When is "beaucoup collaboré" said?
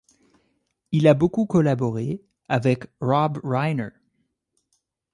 1.13-2.23